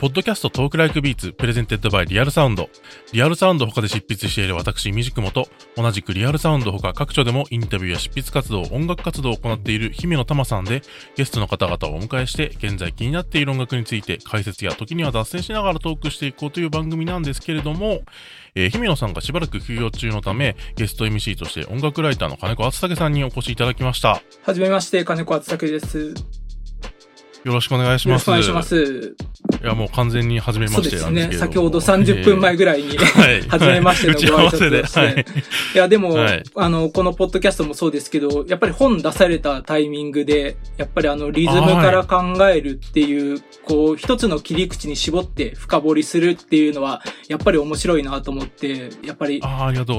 [0.00, 2.70] ポッドキャスト Talk Like Beats presented by Real Sound。
[3.12, 10.80] リアルサウンド他で執筆している私、みじくもと、同じくリアルサウンド他各所でもインタビューや執筆活動、音楽活動を行っている姫乃たまさんで、
[11.16, 18.00] ゲストの方々をお迎えして、現在気になっている音楽について解説や時には脱線しながらトークしていこうという番組なんですけれども、
[18.54, 24.22] えー、姫乃さんがしばらく休養中のため、ゲスト MC として音楽ライターの金子厚武さんにお越しいただきました。
[24.44, 26.14] はじめまして、金子厚武です。
[27.44, 28.30] よろしくお願いします。
[28.30, 29.49] よろしくお願いします。
[29.62, 31.36] いや、もう完全に初めましてなんですね。
[31.36, 35.00] 先ほど30分前ぐらいに、えー、 初めましてのご挨拶をして。
[35.00, 35.24] はい、
[35.74, 49.42] いや、でも、はい、あの、このポッドキャストもそうですけど、やっぱり本出されたタイミングで、やっぱりあの、リズムから考えるっていう、こう、一つの切り口に絞って深掘りするっていうのは、やっぱり面白いなと思って、やっぱり、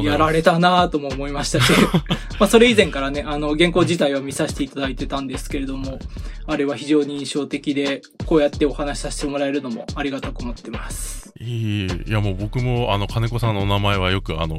[0.03, 1.71] やられたなとも思いましたし、
[2.39, 5.99] まあ、それ以前からね、あの、原稿自体は見させていただいてたんですけれども、
[6.47, 11.21] あれは非常に印象的で、こうやってお話しさせてもらえるのもありがたく思ってます。
[11.41, 14.57] いい、いやもう僕も、あの、金子さんのお名前はよく、あの、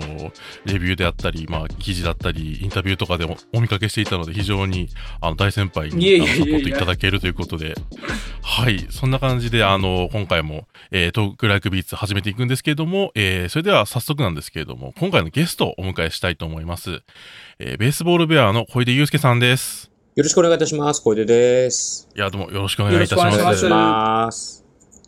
[0.65, 4.89] レビューであったり、まあ、記事だったり、インタビューとかでもお見かけしていたので、非常に、
[5.21, 7.75] あの、大先輩に、サポートいただけるということで、
[8.43, 17.03] はい、そんな感じで、あの、今回も、えー、トークライクビーツ始めていくんですけれども、えー、それでは早速なんですけれども、今回のゲストをお迎えしたいと思います。
[17.61, 19.92] えー、ベースボールベアの小出祐介さんです。
[20.15, 21.01] よろしくお願いいたします。
[21.01, 22.07] 小出です。
[22.15, 23.25] いや、どうもよろしくお願いいたします。
[23.25, 24.63] よろしくお願いします。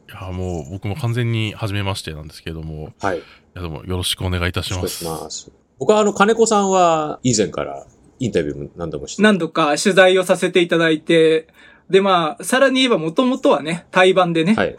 [0.09, 2.95] いや、もう僕も完全に初めましてなんですけれども。
[3.03, 3.19] はい。
[3.19, 5.05] いや、どうもよろしくお願いいたします。
[5.05, 7.87] ます僕はあの、金子さんは以前から
[8.19, 11.49] インタビュー何度もして何度か取材をさせていただいて、
[11.91, 14.55] で、まあ、さらに言えばもともとはね、対バンでね。
[14.55, 14.75] はい。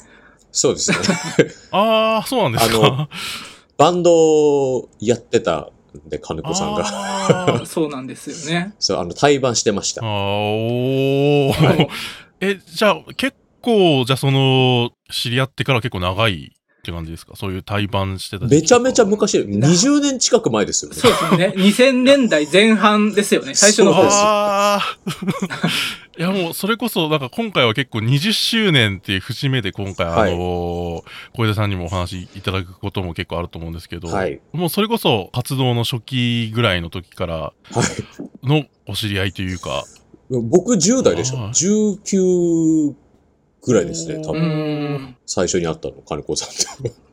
[0.52, 0.98] そうですね。
[1.70, 2.78] ああ、そうなんですか。
[2.78, 3.10] あの、
[3.78, 5.70] バンドやってた
[6.06, 7.66] で、金子さんが。
[7.66, 8.74] そうなんですよね。
[8.80, 10.02] そう、あの、対バンしてました。
[10.04, 11.54] あお
[12.42, 16.54] え、じゃあ、結構、じゃあその、知り合ってから結構長い
[16.86, 17.36] って感じですか？
[17.36, 20.98] そういう対バンしてためちゃめちゃ昔、20年近く前ですよね。
[20.98, 21.54] そうですね。
[21.58, 23.56] 2000年代前半ですよね。
[23.56, 24.08] 最初の方。
[24.08, 24.98] あ
[26.18, 31.04] いやもう、それこそ、なんか今回は結構20周年っていう節目で今回、はい、あの
[31.34, 37.52] 小出さんにもお話いただくことも結構あると思うんですけど、はい、もうそれこそ活動の初期ぐらいの時から
[38.44, 39.84] のお知り合いというか。
[40.30, 42.94] 僕10代でしょ ?19
[43.66, 45.16] ぐらいですね、多分。
[45.26, 47.06] 最初に会ったの、金子さんと。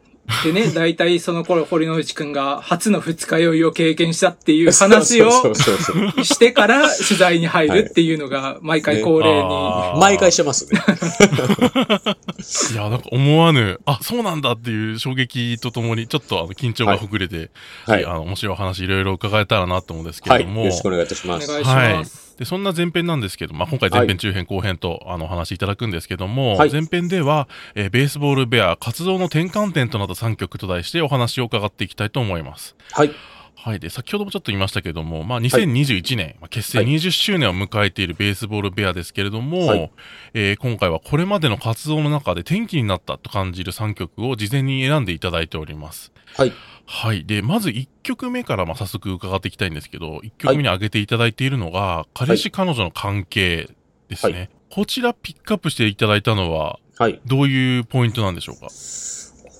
[0.44, 9.34] でね、大体その頃、堀之内くんが初の二日酔いを経験したっていう話をしてから取材に入るっていうのが毎回恒例に。
[9.34, 10.80] ね、毎回してますね。
[12.72, 17.50] いや、なんか思わぬ、あ、そうなんだっていう衝撃とともに、ちょっとあの緊張がほぐれて、
[17.86, 20.64] はい、あの面白い話いろいろ伺えたらなと思うんですけれども、はい。
[20.66, 21.50] よろしくお願いいたします。
[21.50, 22.21] お願いします。
[22.42, 32.74] はいで、そんな前編なんですけど、まあ、今回前編、中編、後編と、あの、お話しいただくんですけども、はい、前編では、えー、ベースボールベア活動の転換点となった3曲と題してお話を伺っていきたいと思います。
[32.90, 33.12] はい。
[33.54, 33.78] はい。
[33.78, 39.90] で、先ほどもちょっと言いましたけども、まあ、2021年、はい、結成20周年を迎えているベースボールベアですけれども、はい、
[40.34, 46.12] えー、今回はこれまでの活動の中で転機になったと感じる3曲を事前に選んでいただいております。
[46.36, 46.52] はい。
[46.84, 47.24] はい。
[47.24, 53.68] で、まず1曲目からまあ早速伺っていきたいんですけど、1曲目に挙げていただいているのが、はい、彼氏彼女の関係
[54.08, 54.50] ですね、はい。
[54.70, 57.20] こちらピックアップしていただいたのは、はい。
[57.24, 58.68] どういうポイントなんでしょうか？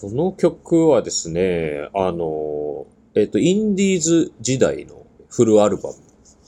[0.01, 5.95] この曲はですね、あの、えっ、ー、と、インディーズ時代のフルアルバム、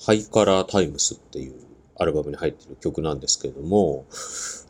[0.05, 1.55] ハイカラータイムスっていう
[1.97, 4.06] アルバムに入っている曲なんですけれども、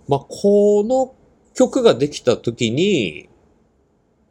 [0.06, 1.14] まあ、この
[1.54, 3.28] 曲ができた時に、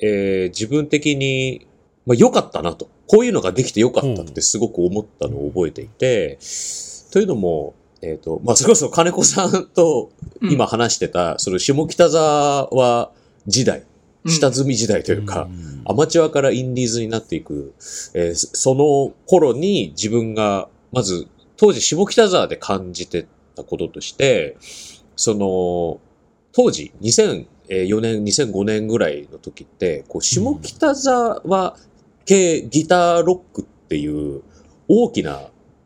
[0.03, 1.65] えー、自分的に、
[2.05, 2.89] まあ、良かったなと。
[3.07, 6.39] こういうのができて良かったってすごく思ったのを覚えていて、
[7.11, 13.11] というのも、えっ、ー、と、まあ、それこそ金子さんと今話してた、うん、その下北沢
[13.47, 13.83] 時代、
[14.25, 17.73] 下積み時代というか、うん、アマチュアからインディーズになっていく、
[18.13, 24.57] えー、その頃に自分が、まず、当時下北沢で感じてたこととしてで、
[25.15, 26.01] その、
[26.51, 31.77] 当時、2000、4年、2005年ぐらいの時って、こう、下北沢
[32.25, 34.41] 系ギターロックっていう
[34.87, 35.41] 大きな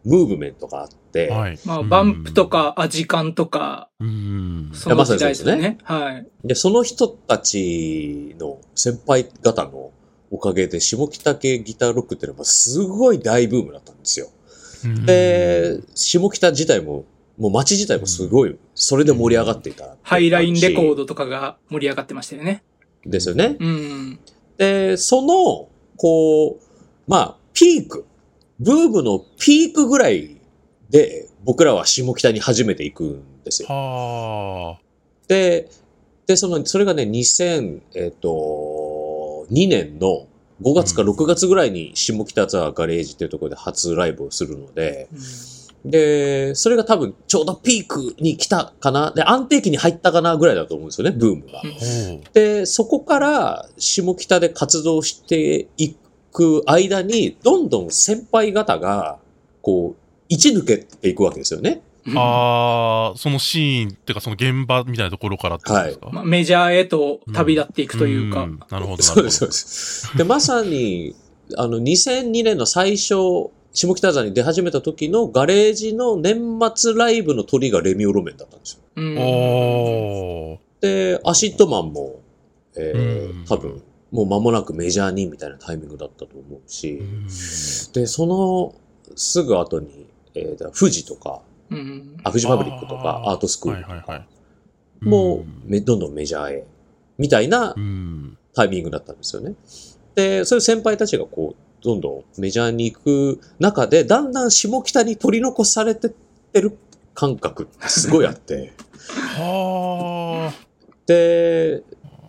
[0.05, 5.55] ムーブメントがあって、はい、まあ、バンプとかアジカンとか、うん、その時代ですね。
[5.57, 6.27] ねはい。
[6.47, 9.91] で、その人たちの先輩方の
[10.31, 14.27] おかげで、下北系ギターロックっていうのはすごい大ブームだったんですよ。
[15.05, 17.05] で、下北自体も
[17.37, 22.63] もう街自体もすごい、それで盛り上がっていたハイラインレコードとかが盛り上がってましたよね。
[23.05, 23.57] ですよね。
[23.59, 24.19] うん。
[24.57, 26.61] で、その、こう、
[27.07, 28.05] まあ、ピーク、
[28.59, 30.37] ブームのピークぐらい
[30.89, 33.67] で、僕らは下北に初めて行くんですよ。
[33.69, 34.79] は
[35.27, 35.69] で、
[36.25, 40.27] で、その、それがね、2000、えっ、と、2年の
[40.61, 45.07] 5月か6月ぐらいに下北沢ガレージっていうところで初ライブをするので、
[45.85, 51.61] で、それが多分ちょうどピークに来たかな、で、安定期に入ったかなぐらいだと思うんですよね、ブームが。
[52.33, 55.95] で、そこから下北で活動してい
[56.31, 59.19] く間に、どんどん先輩方が、
[59.61, 61.81] こう、一抜けていくわけですよね。
[62.15, 68.43] ああ、そのシーンっていうかその現場みたいなところからってことですか、はいまあ、メジャーへと旅立っていくというか。
[68.43, 69.03] うん、なるほど。
[69.03, 70.17] そうです、そうです。
[70.17, 71.15] で、まさに、
[71.57, 78.79] あの、2002年の最初、下北沢に出始めた時のガレージの年末ライブのトリがレミオロメンだったんですよ。
[78.95, 82.19] うん、で、 ACIDMAN も、
[82.75, 86.99] えー、多分、もう間もなくメジャーにみたいなタイミングだったと思うし、
[87.93, 88.73] で、その
[89.15, 93.83] すぐ後に、えー、富士とか、うん、アフジファブリックとか、アートスクール。
[93.83, 94.25] とか、
[95.01, 96.67] もう、どんどんメジャーへ、
[97.19, 97.75] みたいな
[98.55, 99.53] タイミングだったんですよね。
[100.15, 106.11] で、そういう先輩たちがこう、どんどんメジャーに行く中で、だんだん下北に取り残されてっ
[106.53, 106.77] てる
[107.13, 108.73] 感覚ってすごいあって。
[109.37, 110.51] は
[111.05, 111.83] で、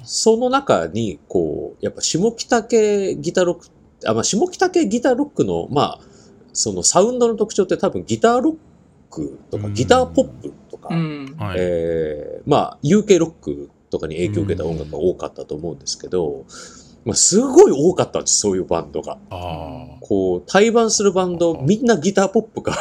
[0.05, 3.69] その中に、こう、やっぱ下北系ギターロック、
[4.07, 6.01] あ、まあ、下北系ギターロックの、まあ、
[6.53, 8.57] そのサウンドの特徴って多分ギターロッ
[9.11, 10.89] クとか、ギターポップとか、
[11.57, 16.45] えー、まあ UK ロックとかに影響を受けた音楽が多かったと思うんですけど、
[17.09, 19.17] まあ、すごい多かったんです、そういうバンドが。
[20.03, 22.79] こう、対バンするバンド、みんなギターポップか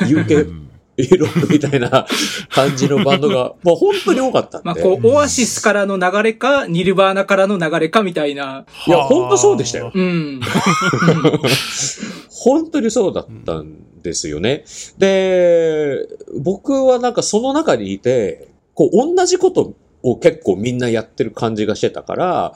[0.00, 0.50] UK
[1.18, 2.04] ロックみたいな
[2.48, 4.66] 感じのバンドが、 まあ本当に多かったんで。
[4.66, 8.64] まあこう、オアシスからの流れか、ニルバーナからの流れかみたいな。
[8.88, 9.92] いや、本当そうでしたよ。
[9.94, 10.40] うん。
[12.28, 14.64] 本当にそうだったんですよね。
[14.98, 16.08] で、
[16.40, 22.54] 僕はなんかその中にいて、こう、同じことを結構みんなやってる感じがしてたから、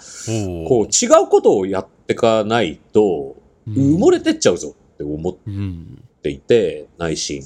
[0.68, 3.36] こう、違うことをやってかないと、
[3.68, 5.34] 埋もれてっちゃうぞって思っ
[6.22, 7.42] ていて、内心。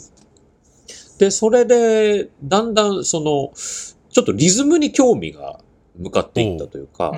[1.19, 3.53] で、それで、だんだんその、
[4.11, 5.61] ちょっとリズムに興味が
[5.97, 7.13] 向かっていったというか、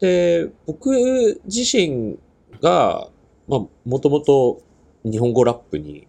[0.00, 2.18] で、僕自身
[2.60, 3.08] が、
[3.48, 4.62] まあ、もともと
[5.04, 6.06] 日本語ラップに、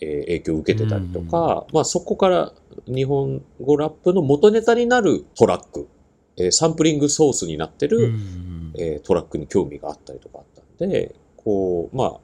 [0.00, 2.52] えー、影響を受けてたりとか、うん、まあそこから
[2.86, 5.88] 日本語ラップの元ネタになるトラック、
[6.36, 10.44] えー、サンプリングソースになってる、うん、えー、トラックに興味があったりとかあっ
[10.78, 12.20] たんで、こう、まあ、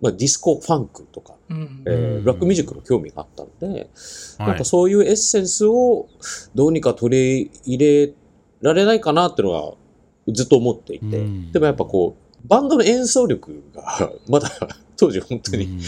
[0.00, 3.88] まあ、ディスコファンクとか、うん、えー、ブラックミュージックの興味があったんで、
[4.38, 6.08] なんかそういうエッセンスを
[6.54, 8.12] どうにか取り入れ
[8.60, 9.74] られないかなっていうのは
[10.28, 14.50] ずっと思っていて、でもやっぱこう、バンドの演奏力が、 まだ
[14.96, 15.78] 当時本当に、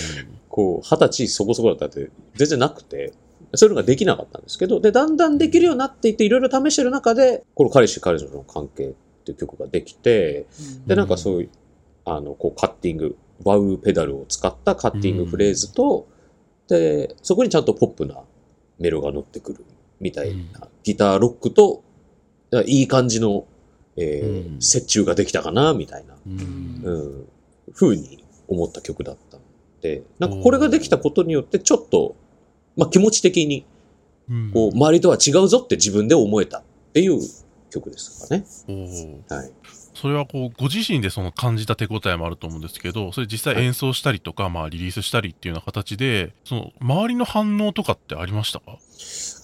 [0.49, 3.12] こう、二十歳そこそこだったって全然なくて、
[3.54, 8.92] そういうのができなかったんですけど、で、だんだんできるようになっていって、いろいろ試してる中で、この彼氏彼女の関係っ
[9.24, 10.46] ていう曲ができて、
[10.86, 11.50] で、なんかそういう、
[12.04, 16.08] あの、こう、カッティング、ワウペダルを使ったカッティングフレーズと、
[16.68, 18.16] で、そこにちゃんとポップな
[18.78, 19.64] メロが乗ってくる
[20.00, 21.82] みたいな、ギターロックと、
[22.66, 23.46] いい感じの
[23.98, 27.28] えー、うん、折衷ができたかな、みたいな、うん、うん、
[27.74, 29.40] 風に思った曲だったん
[29.82, 32.14] で、なんかこれができたことによって、ちょっと、
[32.79, 33.67] まあ気持ち的に、
[34.55, 36.63] こう、周りとは違うぞって自分で思えたっ
[36.94, 37.20] ていう
[37.70, 38.47] 曲ですかね。
[39.29, 39.53] はい。
[39.94, 48.79] それはこう、ご自身でその感じた手応えもあると思うんですけど、それ実際演奏したりとか、はい、まあリリースしたりっていうような形で、その周りの反応とかってありましたか？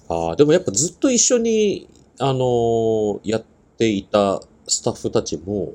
[0.08, 1.88] ああ、でもやっぱずっと一緒に、
[2.20, 3.44] あのー、やっ
[3.78, 5.72] ていたスタッフたちも、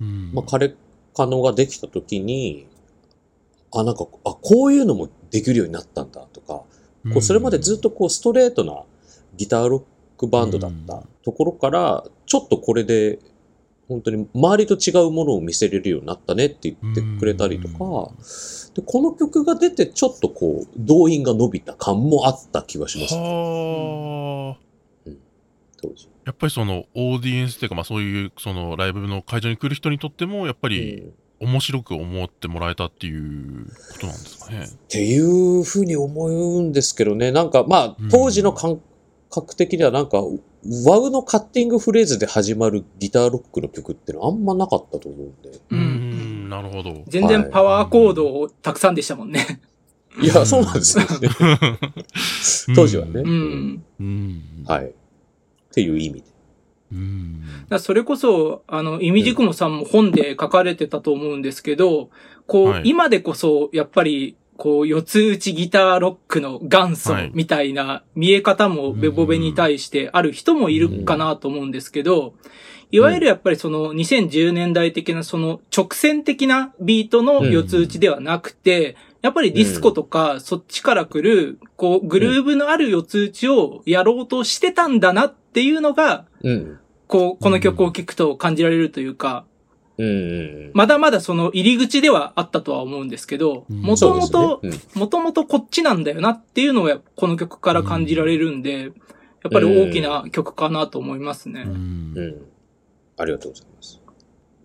[0.00, 0.74] うん、まあ、彼、
[1.14, 2.66] 可能ができた時に、
[3.74, 6.20] あ、なんか、あ、こういうのもできるようになったんだ
[7.10, 8.82] こうそれまでずっとこうストレートな
[9.36, 9.82] ギターロッ
[10.18, 13.18] クバンドだったところから、ちょっとこれで、
[13.88, 17.74] 本当に周りと違うものを見せれるようになったねって言ってくれたりとか、
[18.74, 23.20] で、この曲が出てちょっとこう、動員が伸びた感もあった気はします、ね。
[25.06, 25.18] うん、
[25.82, 26.08] 当時。
[26.24, 31.12] やっぱりそのオーディエンスっていうか、まあそういうそのライブの会場に来る人にとっても、やっぱり
[31.42, 34.64] 面白く思ってもらえたっていうことなんですかね。
[34.64, 37.32] っていうふうに思うんですけどね。
[37.32, 38.80] なんかまあ当時の感
[39.30, 40.18] 覚的にはなんか、
[40.86, 45.60] ワウのカッティングフレーズで始まるギターロックの曲ってのはあんまなかったと思うんで。
[45.70, 47.02] うん、なるほど。
[47.08, 49.60] 全然パワーコードたくさんでしたもんね。
[50.20, 51.28] いや、そうなんですよね。
[52.76, 53.22] 当時はね。
[53.24, 53.84] うん。
[53.98, 54.42] うん。
[54.66, 54.86] はい。
[54.86, 54.90] っ
[55.72, 56.31] ていう意味で。
[57.68, 62.10] だそれこそ、あの、イミジクモさんも本で書かれてたと思うんですけど、
[62.46, 72.34] こう、はい、今でこそ、やっぱり、こう、四つ打ちギターロックの元祖みたいな見え方もベボベに対してある人もいるかなと思うんですけど、
[72.92, 86.26] いわゆるやっぱりその2010年代的なその直線的なビートの四つ打ちではなくて、やっぱりディスコとかそっちから来る、こう、グルーブのある四つ打ちをやろうとしてたんだなっていうのが、
[87.12, 89.44] こう、この曲を聴くと感じられるというか、
[90.72, 94.62] まだまだその入り口ではあったとは思うんですけど、もともと、
[94.94, 98.92] もともとこっちなんだよなっていうのがこの曲から感じられるんで、やっ
[99.52, 101.64] ぱり大きな曲かなと思いますね。
[101.66, 102.46] うん。
[103.18, 104.00] ありがとうございます。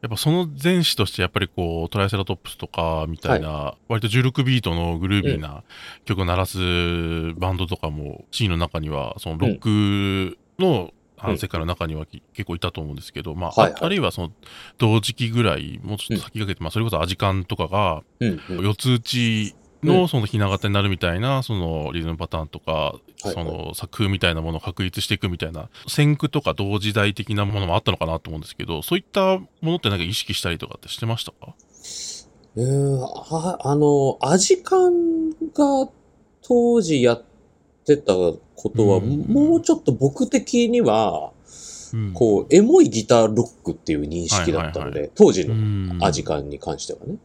[0.02, 5.66] やっぱその前史としてやっぱりこうトライセラトップスとかみたいな、割と16ビートのグルービーな
[6.06, 6.60] 曲を鳴らす
[7.36, 14.32] バンドとかもシーンの中にはそのロックの反省から中には結構いたと思うんですけど、まあ、はいはい、あるいはその
[14.78, 18.04] 同時期ぐらいもうちょっと先駆けて、まあそれこそアジカンとかが
[18.50, 31.54] 四つ打ちのそのひな形になるみたいな、そのリズムパターンとか、その作風みたいなものを確立していくみたいな、先駆とか同時代的なものもあったのかなと思うんですけど、そういったものってなんか意識したりとかってしてましたか？
[32.56, 35.90] えー、ああの、アジカンが
[36.42, 37.24] 当時やっ
[37.86, 38.14] てた
[38.58, 41.32] ことは、もうちょっと僕的には、
[42.14, 47.16] こう、エモいギターロックっていう認識だったので、当時のアジカンに関してはね。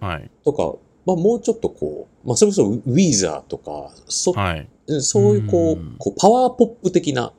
[0.00, 0.30] はい。
[0.44, 0.74] とか、
[1.06, 4.68] まあ、もうちょっとこう、まあ、それこそウィーザーとか、そ、はい、
[5.00, 7.32] そういうこう、こうパワーポップ的な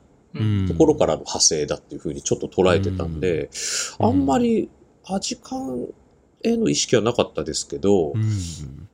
[0.68, 3.50] ところからの派生だっていうふうにちょっと捉えてたんで、
[3.98, 4.70] あんまり
[5.04, 5.88] 味感
[6.42, 8.14] への意識はなかったですけど、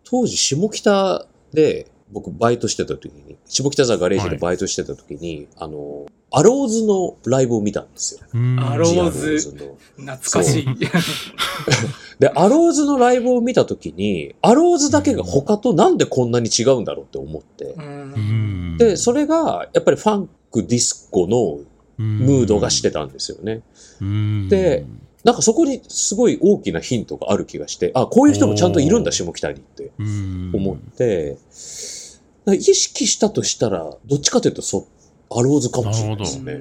[0.04, 8.20] 当時下北で僕バイトしてた時に、下北沢ガレージでバイトしてた時に、はい、あの、アローズのライブを見たんですよ。
[8.60, 9.38] アローズ。
[9.96, 10.66] 懐かしい。
[12.18, 17.74] で、アローズのライブを見たときに、アローズだけが他となんでこんなに違うんだろうって思って。
[18.78, 21.60] で、それが、やっぱりファンクディスコの
[21.98, 23.62] ムードがしてたんですよね。
[24.48, 24.84] で、
[25.24, 31.36] なんかそこにすごい大きなヒントがある気がして、あ、こういう人もちゃんといるんだ、下北にって思って、
[32.54, 34.86] 意識したとしたら、どっちかというとそ
[35.30, 36.60] アローズかもしれないですね。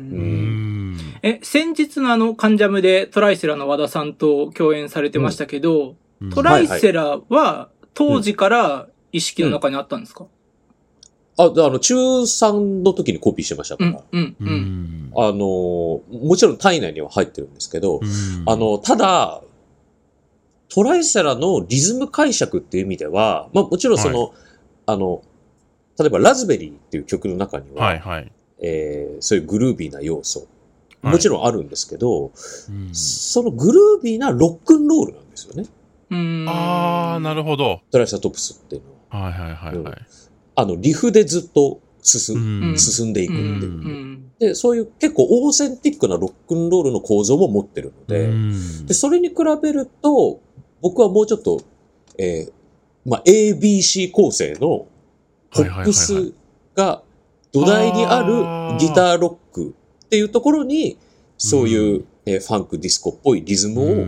[1.21, 10.25] え、先日のあの、カンジャムでトライセラの和田さんと共演されてましたけど、うん、トライセラは当時から意識の中にあったんですか、
[11.37, 14.01] あ、あの、中3の時にコピーしてましたから。
[14.11, 17.99] うん、うん、あの、もちろん体内には入ってるんですけど、
[18.45, 19.41] あの、ただ、
[20.69, 24.31] トライセラのリズム解釈っていう意味では、まあもちろんその、はい、
[24.87, 25.21] あの、
[25.97, 30.47] 例えばラズベリーっていう曲の中には、はいはい、えー、そういうグルービーな要素、
[31.01, 32.31] もちろんあるんですけど、はい
[32.93, 35.67] そのグルービーなロックンロールなんですよね。
[36.49, 37.81] ああ、なるほど。
[37.91, 39.25] トライサトプスっていうのは。
[39.25, 39.93] はいはいはい、はい。
[39.93, 39.95] うん、
[40.55, 42.77] あの、リフでずっと進ん。
[42.77, 44.19] 進んでいくっていう。
[44.39, 48.31] で、そういう結構オーセンティックなロックンロールの構造も持ってるので、
[48.85, 50.39] で、それに比べると、
[50.81, 51.61] 僕はもうちょっと、
[52.17, 52.51] えー、
[53.05, 54.87] まあ、ABC 構成の
[55.55, 56.33] ポップス
[56.75, 57.01] が
[57.51, 59.73] 土台にあるギターロック
[60.05, 60.97] っていうところに、
[61.37, 64.07] そういう、えファンクディスコっぽいリズムを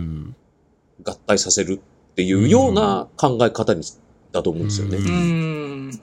[1.04, 3.82] 合体させるっていうような考え方に
[4.32, 5.98] だと思うんですよね。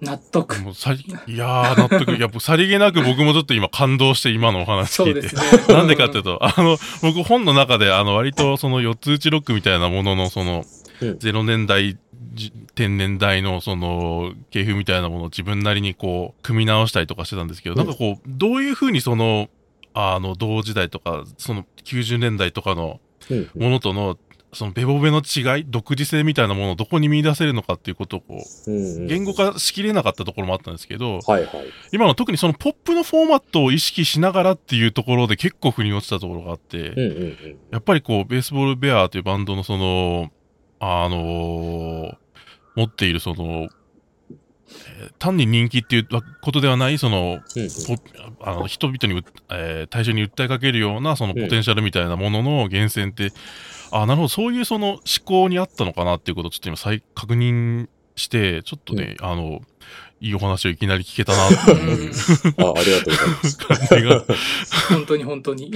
[0.00, 0.60] 納得。
[0.62, 1.04] もうさい
[1.36, 2.14] やー、納得。
[2.16, 5.22] いや、さりげなく僕もちょっと今感動して今のお話聞いて。
[5.22, 10.64] ね、なんでかっていうと、あの、僕本の中で、あの、割とその四つ打ちロックみたいなものの、その、
[11.00, 11.96] 0年代
[12.74, 19.48] 天然代のその系譜みたいなものを自分なりにこう組み直したりとかしてたんですけど、なんかこうどういうふうにその
[19.94, 23.00] あの同時代とかその90年代とかの
[23.54, 24.16] ものとの
[24.52, 31.50] そのベボベの違い独自性みたいなものをどこに見出せるのかっていうことをこう、言語化しきれなかったところもあったんですけど、はいはい、
[31.92, 36.94] 今の特にそのポップのフォーマットを意識しながらっていうところで結構腑に落ちたところがあって、
[37.70, 40.30] やっぱりこうベースボールベアというバンドのその
[40.80, 42.16] あのー
[42.78, 43.68] 持っているその、
[44.68, 46.08] えー、単に人気っていう
[46.40, 47.40] ことではない、その、
[48.40, 53.32] あの人々に、えー、対象に訴えかけるような、そのポテンシャルみたいなものの源泉って、
[53.90, 59.60] あ、なるほど、そういうその思考にあったのかなっていうことをちょっと今再確認して、ちょっとね、あの、
[60.20, 62.12] いいお話をいきなり聞けたなっていう
[62.58, 62.74] あ。
[62.76, 63.58] ありがとうございます。
[63.66, 64.24] 感じが。
[64.90, 65.72] 本当に本当に。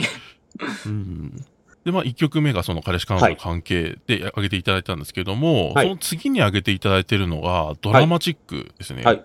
[0.87, 1.44] うん
[1.85, 9.03] で、まあ、1曲目がその彼氏彼女の関係で挙げていただいたんですけども、はい、その次に挙げていただいているのが、ドラマチックですね。
[9.03, 9.25] はい。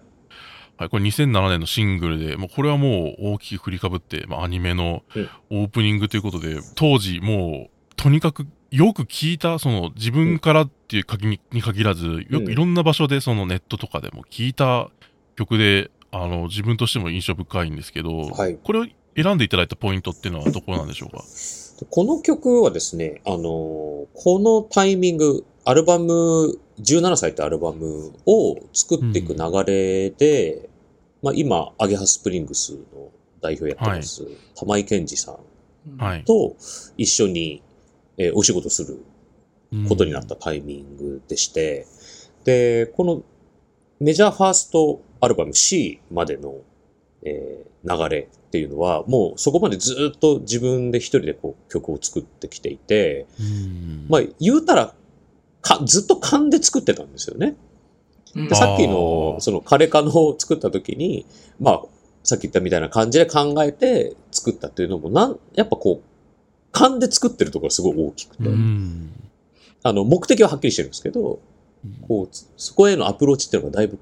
[0.77, 5.03] はい、これ2007年のシングルで、もうこれはもう大きく振りかぶって、まあ、アニメの
[5.49, 14.89] オープニングということで、当時もう、とにかくよく聞いた、その自分からっていう限りに限らず、よくいろんな場所でそのネットとかでも聞いた
[15.35, 18.85] 曲で、あの、自分としても印象深いんですけど、はい、これを
[19.15, 21.23] 選んでいただいたポイントっていうのはどこなんでしょうか？
[21.85, 30.69] この曲はですね、あのこのタイミング、アルバム、17歳ってアルバムを作っていく流れで、うん、
[31.23, 36.55] まあ今、アゲハスプリングスの代表やってます、はい、玉井健二さんと
[36.97, 37.61] 一緒に、
[38.17, 39.03] えー、お仕事する
[39.87, 41.85] ことになったタイミングでして、
[42.39, 43.23] うん、で、この
[43.99, 46.55] メジャーファーストアルバム C までの、
[47.23, 53.25] えー、流れっていうのは、もうそこまでずっと自分で一人でこう曲を作ってきていて、
[54.09, 54.93] まあ言うたら
[55.61, 57.55] か、ずっと勘で作ってたんですよね。
[58.35, 61.25] でさっきの、そのカレカノを作った時に、
[61.59, 61.81] まあ、
[62.23, 68.43] さっき言ったみたいな感じで考えて作ったっていうのも、なん、やっぱこう、勘で作ってるところがすごい大きくて、
[69.83, 71.39] あの、目的ははっきりしてるんですけど、
[72.07, 73.97] こう、そこへのアプローチっていうのがだいぶ、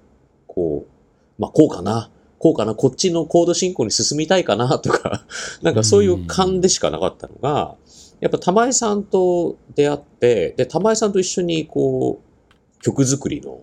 [0.48, 2.10] こう、まあ、こうかな、
[2.46, 5.25] こうかな、こっちのコード進行に進みたいかなとか
[5.64, 7.75] なんかそういう勘でしかなかったのが、
[8.20, 13.62] やっぱ玉井さんと出会って、で、玉井さんと一緒にこう、曲作りの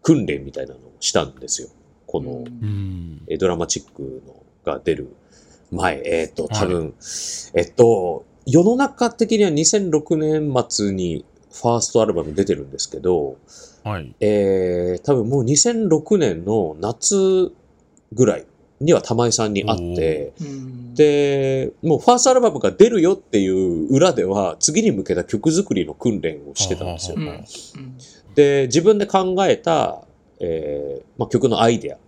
[0.00, 1.68] 訓練みたいなのをしたんですよ。
[2.06, 2.44] この、
[3.28, 4.34] えドラマチックの
[4.64, 5.08] が出る
[5.70, 6.92] 前、えっ、ー、と、多分、はい、
[7.54, 13.36] えっと、世の中的には2006年末にファーストアルバム出てるんですけど、
[13.84, 14.14] はい。
[14.20, 17.52] えー、多分もう2006年の夏
[18.12, 18.46] ぐらい
[18.80, 20.32] には玉井さんに会って、
[20.94, 27.16] で、もうファーストアルバムが出るよっていう裏では、次に向けた曲作りの訓練をしてたんですよ。
[28.34, 30.02] で、自分で考えた、
[30.40, 31.98] えーまあ、曲のアイデア。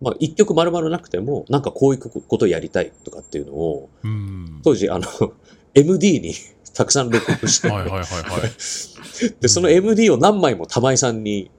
[0.00, 3.88] まあ、一曲丸々なくても、なんかこういうことをやりたいとかっていうのを、
[4.62, 5.06] 当時、あの、
[5.74, 6.34] MD に
[6.74, 7.68] たくさん録音して、
[9.40, 11.50] で、その MD を何枚も玉井さんに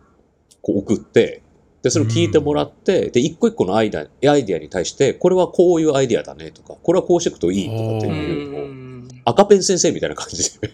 [0.61, 1.41] こう送って、
[1.81, 10.71] で、それを聞いてもらって、で、一個一個のアイデアアイデアに対して、これはこういうアイデアだねとか、これはこうしていくといいとかっていうのを、赤ペン先生みたいな感じで。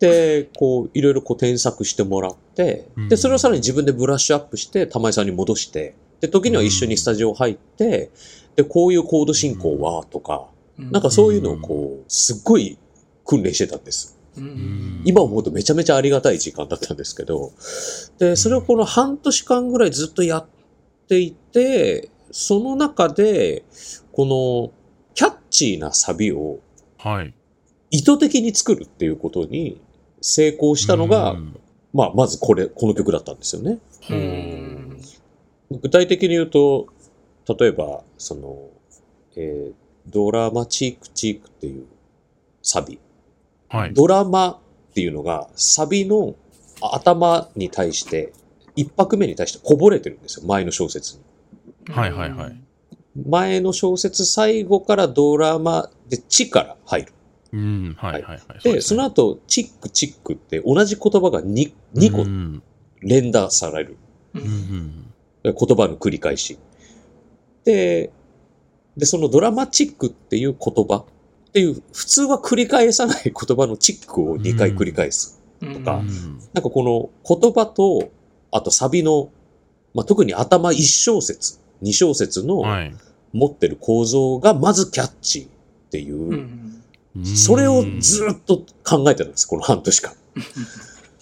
[0.00, 8.10] で、こう、いろいろこう添削してもらって、で、それをさらに自分でブラッシュアップして、玉井さんに戻して、で、時には一緒にスタジオ入って、
[8.56, 12.78] で、こういうコード進行は、とか、なんかそういうのをこう、すっごい
[13.24, 14.17] 訓練してたんです。
[15.04, 17.52] 今思うとめちゃめちゃありがたい時間だったんですけど、
[18.18, 20.46] で、それをこの半年間ぐらいずっとやっ
[21.08, 23.64] ていて、その中で、
[24.12, 24.72] この
[25.14, 26.58] キャッチーなサビを、
[26.98, 27.34] はい。
[27.90, 29.80] 意図的に作るっていうことに
[30.20, 31.36] 成功したのが、
[31.92, 33.78] まあ、まずこれ、この曲だったんですよね。
[35.70, 36.88] 具体的に言うと、
[37.58, 38.68] 例えば、その、
[39.36, 39.74] えー、
[40.06, 41.86] ドラマチックチックっていう
[42.62, 42.98] サビ。
[43.68, 44.58] はい、ドラマっ
[44.94, 46.34] ていうのが、サビの
[46.80, 48.32] 頭に対して、
[48.76, 51.22] 一拍目に対してこぼれてるんですよ、前の小説に。
[51.92, 52.56] はいはいはい。
[53.26, 57.12] 前の小説最後からドラマでチから入る。
[57.52, 58.40] うん、はいはいはい。
[58.62, 62.62] で、その後、チックチックって同じ言葉が 2, 2個
[63.00, 63.96] 連打される。
[64.34, 65.04] うん、
[65.42, 66.58] 言葉の繰り返し。
[67.64, 68.10] で、
[68.96, 71.04] で、そのドラマチックっていう言葉
[71.58, 78.10] っていう、普通は繰り返さない言葉のチックを2回繰り返すとか、うん、なんかこの言葉と、
[78.52, 79.30] あとサビの、
[79.92, 82.62] まあ、特に頭1小節、2小節の
[83.32, 86.16] 持ってる構造がまずキャッチっていう、
[87.16, 90.12] うん、それをずっと考えてるんです、この半年間。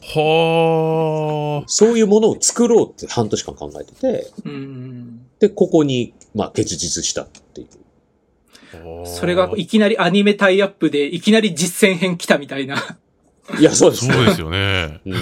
[0.02, 1.68] はあ。
[1.68, 4.30] そういうものを作ろうって半年間考えてて、
[5.40, 7.26] で、ここに、まあ、結実した。
[9.04, 12.98] それがいきなりアニメタイアップで、いきなり実践編来たみたいな。
[13.58, 14.14] いや、そうですね。
[14.14, 15.00] そうですよね。
[15.04, 15.14] うん、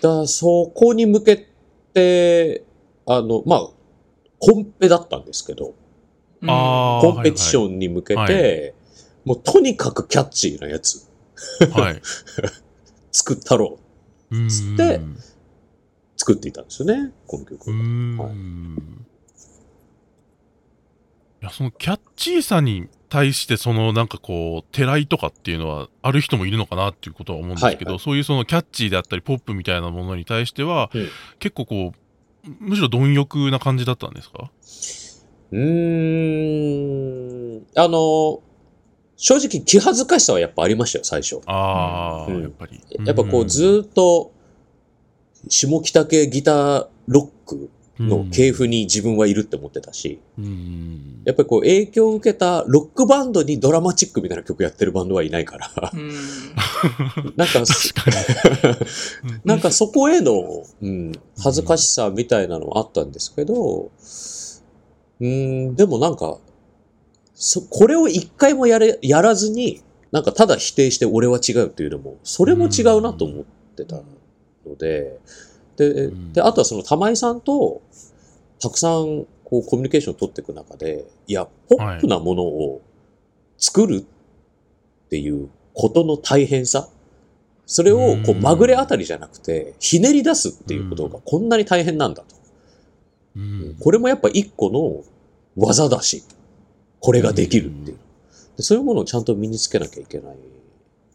[0.00, 1.46] だそこに向け
[1.94, 2.64] て、
[3.06, 3.68] あの、まあ、
[4.38, 5.74] コンペだったんですけど、
[6.46, 8.74] あコンペティションに向けて、はいはい、
[9.24, 11.08] もうとにかくキャッチーなやつ、
[11.72, 12.00] はい、
[13.10, 13.78] 作ったろ
[14.30, 14.48] う。
[14.48, 15.00] つって、
[16.16, 18.26] 作っていたんですよね、この曲は。
[18.26, 18.34] はい
[21.40, 34.50] いや、そのキャッチーさに対して、そのなんかこう、てらいとかっていうのは、ある人もいるのかなっていうことは思うんですけど、はいはい、そういうそのキャッチーであったり、ポップみたいなものに対しては、うん、結構こう、むしろ貪欲な感じだったんですか？
[35.50, 35.60] うー
[37.60, 38.42] ん、あの、
[39.16, 41.40] 正直気恥ずかしさはやっぱありましたよ、最初。
[41.46, 42.80] ああ、うん、やっぱり。
[43.04, 44.32] やっぱこうずっと、
[45.48, 50.20] 下北系ギターロックの系譜に自分はいるって思ってたし、
[51.24, 55.70] やっぱりこう影響を受けたロックバンドにドラマチックみたいな曲やってるバンドはいないから、
[57.36, 57.62] なんか、
[59.44, 63.90] なんかそこへの、うん、恥ずかしさみたいなのはあったんですけど、
[65.20, 66.38] うん、でもなんか、
[67.34, 73.44] そ、これを一回もやれ、やらずに、なんかただ否定して俺は違うっていうのも、それも違うなと思っ
[73.76, 73.96] てた
[74.66, 75.18] ので、
[75.78, 77.80] で、で、あとはその玉井さんと、
[78.60, 82.82] たくさんこうコミュニケーションを取っていく中で、いや、ポップなものを
[83.56, 84.04] 作る
[85.06, 86.88] っていうことの大変さ、
[87.64, 92.36] それをこうまぐれあたりじゃなくて、ひねり出すっていうことがこんなに大変なんだと。
[93.80, 95.04] これもやっぱ一個の
[95.56, 96.24] 技だし、
[96.98, 97.98] これができるっていう。
[98.56, 100.36] でそういうものをちゃんと身につけなきゃいけない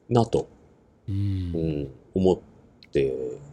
[0.09, 0.47] なと、
[1.09, 2.39] うん、思っ
[2.91, 3.13] て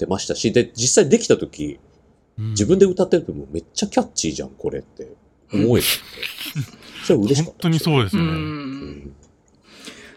[0.00, 1.78] ってましたし、で、実際できた時、
[2.38, 5.12] 自分で歌ってるともめっちゃキャッチーじゃん、これって。
[5.52, 5.86] 思えて。
[7.04, 7.50] それ嬉しかった。
[7.50, 8.28] 本当にそうですよね。
[8.28, 9.16] うん。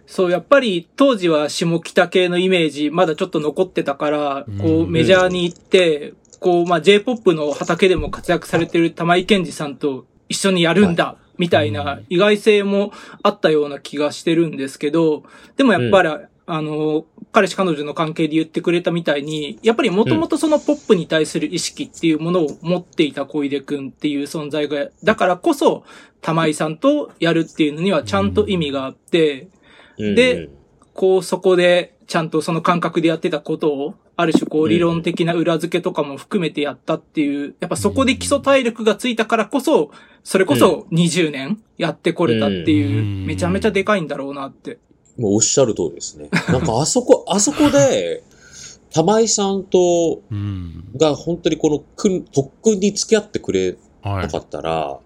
[0.06, 12.92] そう、やっぱり当時は下北系のイメージまだちょっと残ってたから、こうメジャーに行って、こう、まあ、J-POP の畑でも活躍されてる玉井健二さんと一緒にやるんだ、みたいな意外性も
[13.24, 15.24] あったような気がしてるんですけど、
[15.58, 25.84] でもやっぱり、うん、あの、彼氏彼女の関係で言ってくれたみたいに、やっぱりもともとそのポップに対する意識っていうものを持っていた小出くんっていう存在が、だからこそ、
[26.22, 29.48] 玉井さんとやるっていうのにはちゃんと意味があって、
[29.98, 30.50] で、
[30.94, 39.90] こうそこでちゃんとその感覚でやってたことをある種こう理論的な裏付けとかも含めてやったっていう、やっぱそこで基礎体力がついたからこそ、
[40.24, 44.78] それこそ20年やってこれたっていう、めちゃめちゃでかいんだろうなって。
[45.18, 46.30] もうおっしゃる通りですね。
[46.50, 48.24] なんかあそこ、 あそこで、
[48.92, 50.22] 玉井さんと、
[50.98, 51.80] が本当にこの
[52.32, 55.00] 特訓に付き合ってくれなかったら、は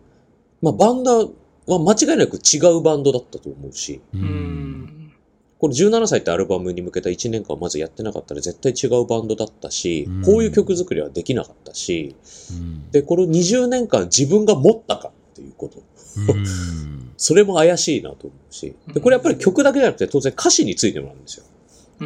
[0.62, 1.32] い、まあバンド
[1.68, 5.14] は間違いなく違うバンドだったと思うし、うん。
[5.60, 12.16] これ17歳ってアルバムに向けた1年間まずやってなかったら絶対違うバンドだったし、うん、こういう曲作りはできなかったし、
[12.52, 15.82] うん、で、この20年間自分が持ったかっていうこと。
[16.18, 21.46] うん、それも怪しいなと思うし、で、これやっぱり曲だけじゃなくて当然歌詞についてもなんですよ。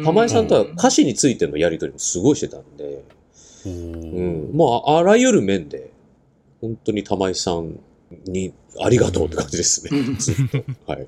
[0.02, 3.04] 玉井さんとは歌詞についてのやりとりもすごいしてたんで、
[3.66, 5.90] うん、まあ、あらゆる面で、
[6.60, 7.78] 本当に玉井さん
[8.26, 10.02] にありがとうって感じですね。
[10.18, 10.64] ずっと。
[10.90, 11.06] はい。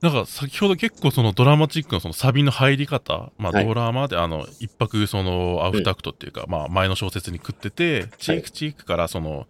[0.00, 9.46] なんか先ほど結構そのドラマチックのそのサビの入り方、まあドラマであの一泊そのアフタクトっていうか、まあ前の小説に食ってて、チークチークからその、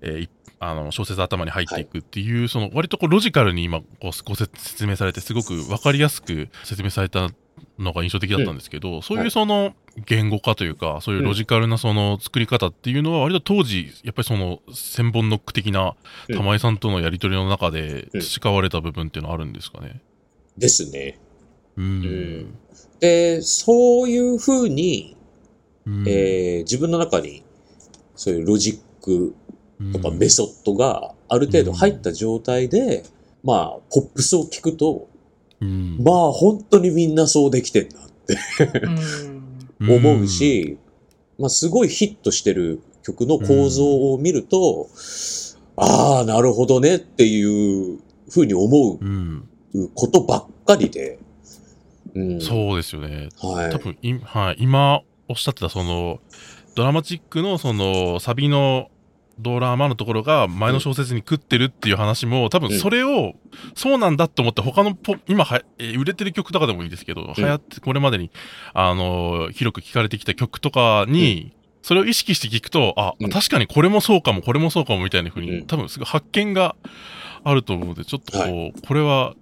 [0.00, 0.26] え
[0.62, 7.30] あの小説頭に入っていくっていう、その割とこうロジカルに今ご説明されてすごく分かりやすく説明された
[7.78, 9.74] のが印象的だったんですけど、うん、そういうその
[10.06, 15.96] 言語化というか、そういうロジカルなその作り方っていうのは、割と当時、やっぱりその千本ノック的な
[16.32, 20.00] 玉井さんとのやりとりの中で培われた部分っていうのはあるんですかね？
[20.58, 21.18] ですね。
[21.76, 22.54] うん、
[23.00, 25.16] で、そういうふうに、
[25.86, 27.42] ん、えー、自分の中に、
[28.14, 29.34] そういうロジック
[29.92, 33.04] とかメソッドがある程度入った状態で、
[33.42, 35.08] まあ、ポップスを聞くと、
[35.60, 38.38] うん、まあ本当にみんなそうできてんなって
[39.80, 40.78] 思うし、
[41.38, 44.88] まあすごいヒットしてる曲の構造を見ると、
[45.76, 47.98] ああ、なるほどねっていう
[48.30, 51.18] ふうに思うことばっかりで。
[52.14, 53.28] うん、そうですよね。
[53.38, 53.70] はい。
[53.70, 56.20] 多分い、はい、今おっしゃってたその、
[56.74, 58.90] ドラマチックのそのサビの
[59.42, 63.34] ドラマのところが前の小説に食ってるっていう話も、多分それを、
[63.74, 68.30] そうなんだと思って他のポ、今は、え売れてる曲とかでもいいですけど、流行って、これまでに、
[68.74, 76.76] あの、広く聴かれてきた曲とかに、それを意識して聞くと、あ、確かにこれもそうかも、これもそうかもみたいな風に、多分すぐ発見が
[77.42, 79.34] あると思うので、ちょっとこう、これは、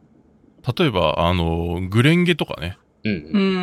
[0.76, 2.76] 例えば、あの、グレンゲとかね、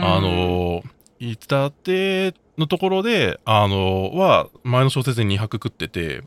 [0.04, 0.84] あの、
[1.32, 6.24] いつだってのところで、あの、は、前の小説に2拍食ってて、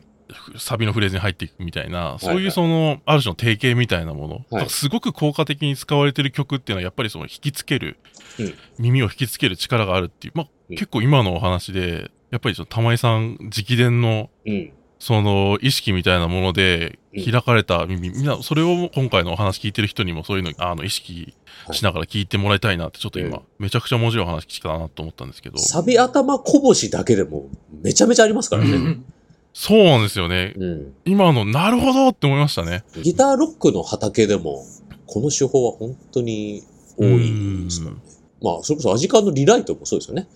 [0.57, 7.97] サビのフレーズに入っていくみたいな、そういうその、ある種の定型みたいなもの、はい、すごく効果的に使われてる曲っていうのは、やっぱりその引きつける、
[8.37, 21.33] うん、耳を引きつける力があるっていう、まあ、うん、結構今のお話で、やっぱりその玉井さん直伝の、うんその意識みたいなもので開かれた耳、みんな、それを今回のお話聞いてる人にもそういうの、あの、意識
[21.71, 25.57] しながら聞いてもらいたいなって、ちょっと今、めちゃくちゃ面白い話聞きたなと思ったんですけど。
[25.57, 27.47] サビ頭こぼしだけでも
[27.81, 28.71] めちゃめちゃありますからね。
[28.71, 29.05] うん、
[29.53, 30.53] そうなんですよね。
[30.57, 32.83] うん、今の、なるほどって思いましたね。
[33.01, 34.65] ギターロックの畑でも、
[35.05, 36.61] この手法は本当に
[36.97, 38.01] 多いですからね。
[38.41, 40.27] まあ、それこそアジカンのリライトもそうですよね。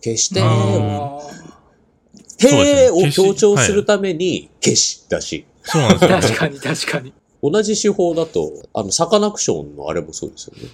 [0.00, 0.40] 決して、
[2.40, 5.44] 手を強調するために消しだし。
[5.62, 7.12] そうなんですよ、ね、確かに確かに。
[7.42, 10.68] 同じ手法だと、あの、サカナクションのあれもそうですよね。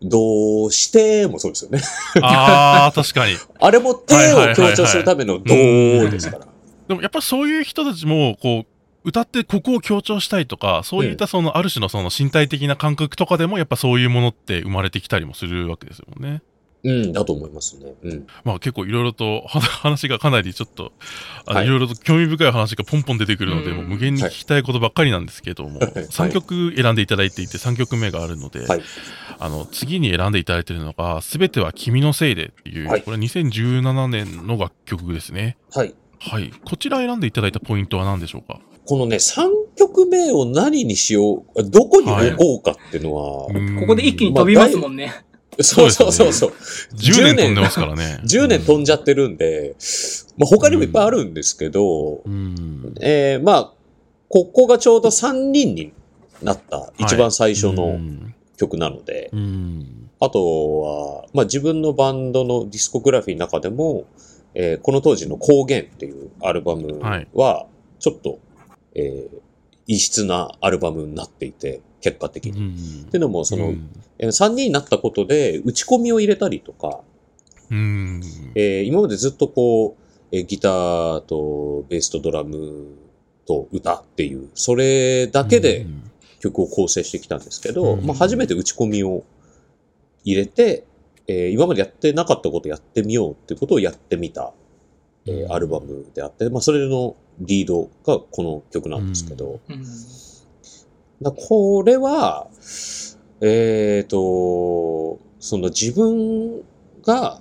[0.00, 1.80] どうしてもそうですよね。
[2.22, 3.34] ああ、確かに。
[3.60, 6.46] あれも手を強調するためのどうですから。
[6.88, 8.66] でもやっぱそういう人たちも、こう、
[9.08, 16.42] 歌ってここを強調したいとか、そういったその、ある種のその身体的な感覚とかでも、やっぱそういうものって生まれてきたりもするわけですよね。
[16.84, 17.94] うん、だと思いますね。
[18.02, 18.26] うん。
[18.44, 20.92] まあ結構いろいろと話がかなりちょっと、
[21.50, 28.82] いろいろと興味深い話がポンポン出てくるので、もう無限に聞きたいことばっかりなんですけども、はい、3曲選んでいただいていて3曲目があるので、はい、
[29.38, 35.56] あの、次に選んでいただいているのが、すべては君のせいでっていう、はい、これ2017年の楽曲ですね。
[35.72, 35.94] はい。
[36.20, 36.52] はい。
[36.64, 38.60] こちら選んでいただいたポイントは何でしょうか？
[38.86, 45.26] このね、3曲目を何にしよう、どこに置こうかっていうのは、はい、ここで一気に飛びますもんね。
[45.60, 46.52] そうそうそうそう。
[46.94, 48.20] 10年飛んでますからね。
[48.24, 49.74] 10年飛んじゃってるんで、
[50.36, 53.72] まあ、他にもいっぱいあるんですけど、うん、えー、まあ、
[54.28, 55.92] ここがちょうど3人に
[56.42, 57.98] なった一番最初の
[58.56, 64.04] 曲なので、はいうん、あとは、まあ自分のバンドのディスコグラフィーの中でも、
[64.54, 67.00] えー、この当時の光源っていうアルバム
[67.34, 67.66] は、
[67.98, 68.38] ちょっと、はい、
[68.94, 69.40] えー、
[69.86, 72.58] 異質なアルバムになっていて、結果的に。
[72.58, 77.00] うん、っていうのも、その、うん、3人になったことで、打ち込みを入れたりとか、
[77.70, 78.22] うん、
[78.54, 82.86] えー、今までずっとこう、えー、ギターとベースとドラム
[83.46, 85.86] と歌っていう、それだけで
[86.40, 89.24] 曲を構成してきたんですけど、まあ、初めて打ち込みを
[90.24, 90.84] 入れて、
[91.26, 94.52] えー、今までやってなかったことやってみようっていうことをやってみた、
[95.26, 99.82] えー、アルバムであって、まあ、それのリードがこの曲なんですけど、うん。
[99.82, 99.88] だ
[101.24, 102.46] これは、
[103.40, 106.62] えっ、ー、と、その自分
[107.02, 107.40] が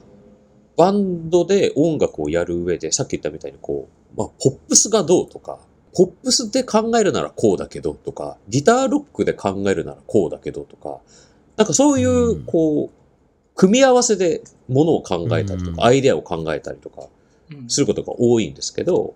[0.77, 5.59] バンドで音楽をやる上で、さっき言ったみたいにこう、まあ、ポップスがどうとか、
[5.95, 10.99] ポップスで考えるならこうだけどとか、ギターロックで考えるならこうだけどとか、
[11.55, 12.91] なんかそういう、こう、
[13.55, 17.07] 組み合わせでものを考えたりとか、アイデアを考えたりとか、
[17.67, 19.15] することが多いんですけど、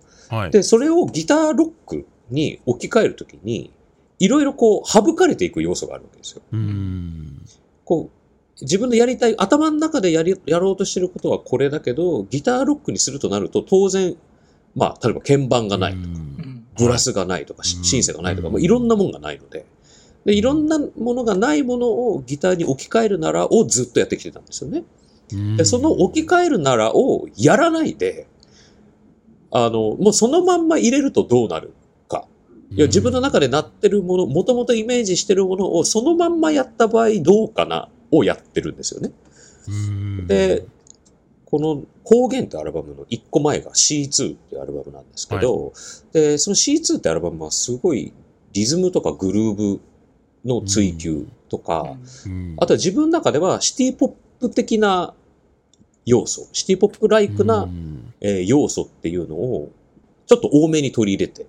[0.50, 3.70] で、それをギターロックに置き換えるときに、
[4.22, 6.42] いろいろこう、省かれていく要素があるわけですよ。
[7.84, 14.14] こう、自分のやりたい、頭の中でやり、やろうとしてることはこれだけど、ギターロックにするとなると、当然、
[14.76, 16.06] まあ、例えば鍵盤がないとか、
[16.78, 19.66] ブラスがないとか、シンセがないとか、もういろんなもんがないので、
[20.24, 24.84] で、いろんなものがないものをギターに置き換えるならをずっとやってきてたんですよね。
[25.56, 28.28] で、その置き換えるならをやらないで、
[29.50, 31.72] あの、もうそのまんま入れるとどうなる
[32.74, 39.12] いや、自分の中でなってるもの、もともとイメージしてるものをそのまんまやった場合どうかなをやってるんですよね。
[40.26, 40.64] で、
[41.44, 45.72] この光源ってアルバムの1個前が C2 ってアルバムなんですけど、はい、
[46.12, 48.12] で、その C2 ってアルバムはすごい
[48.52, 49.80] リズムとかグルーブ
[50.44, 51.96] の追求とか、
[52.56, 55.14] あとは自分の中ではシティポップ的な
[56.06, 57.68] 要素、シティポップライクな、
[58.20, 59.70] えー、要素っていうのを
[60.26, 61.46] ちょっと多めに取り入れて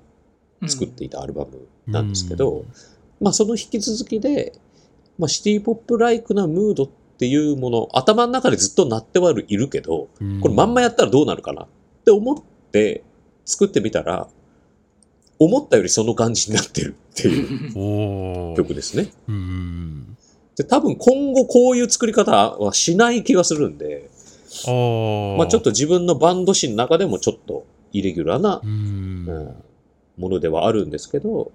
[0.68, 2.66] 作っていたアルバムなんですけど、
[3.22, 4.54] まあその引き続きで、
[5.18, 10.10] まあシティポップライクなムードっていうもの、頭の中でずっと鳴ってはいるけど、
[10.42, 11.68] これまんまやったらどうなるかなっ
[12.06, 12.38] て思っ
[12.72, 13.04] て
[13.46, 14.28] 作ってみたら、
[15.40, 19.12] 思ったよりその感じになってるっていう 曲ですね。
[20.56, 24.10] で、多分今後こういう作り方はしない気がするんで、
[25.38, 29.56] まあちょっと自分のバンド誌の中でもちょっとイレギュラーな、うん、
[30.18, 31.52] ものではあるんですけど、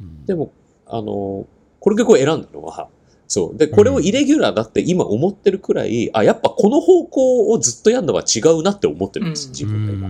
[0.00, 0.52] うん、でも、
[0.86, 1.46] あの、
[1.80, 2.88] これ結構選んだのは、
[3.26, 3.56] そう。
[3.56, 10.08] で、これをイレギュラーだって今思ってるくらい、うん、あ、やっぱこの方向をずっとやるのは違うなって思ってるんです、自分が今。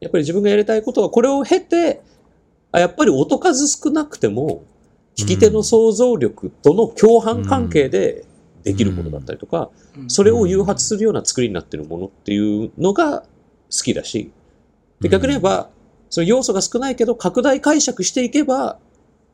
[0.00, 2.02] やっぱり自分がやりたいことは、これを経て、
[2.72, 4.64] あ、やっぱり音数少なくても、
[5.16, 8.24] 聞き手の想像力との共犯関係で
[8.62, 9.70] できるものだったりとか、
[10.08, 13.26] それを誘発するような作りになってるものっていうのが好
[13.84, 14.30] きだし、
[15.00, 15.68] で、逆に言えば、
[16.10, 18.78] その要素が少ないけど、拡大解釈していけば、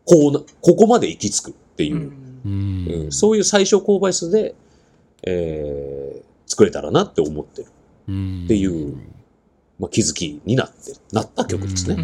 [0.05, 2.13] こう、ここまで行き着くっていう、
[2.45, 4.55] うん、うん、そういう最小公倍数で、
[5.27, 7.69] えー、作れたらなって思ってる。
[7.69, 8.97] っていう、
[9.81, 11.97] まあ、気づきになって、なった曲ですね。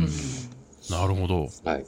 [0.91, 1.49] なるほど。
[1.65, 1.85] はい。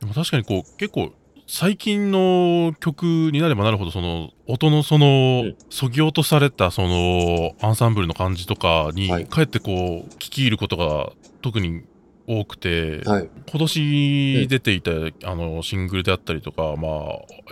[0.00, 1.10] でも確かにこう、結構、
[1.52, 11.10] 最近の曲になればなるほど、その、音のその、そぎ落とされたその、アンサンブルの感じとかに、かえってこう、聞き入ることが
[11.42, 11.82] 特に
[12.28, 13.28] 多くて、はい。
[13.50, 14.92] 今年出ていた、
[15.24, 16.92] あのシングルであったりとか、まあ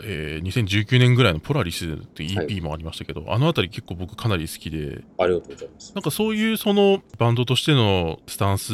[0.05, 2.47] えー2019年ぐらいのポラリスっていうはい。
[2.47, 5.93] EP もありましたけど、あのあたり結構僕かなり好きで、ありがとうございます。
[5.97, 8.73] なんかそういうそのバンドとしてのスタンス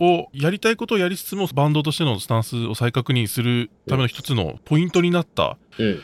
[0.00, 6.00] をやりたいことをやりつつもバンドとしてのスタンスを再確認するための一つのポイントになったうん。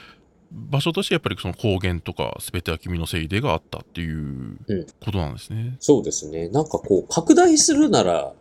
[0.50, 5.76] 場所としてやっぱりその高原とか全ては君のせいでがあったっていううんことなんですね。
[5.80, 6.48] そうですね。
[6.48, 8.32] なんかこう、拡大するなら、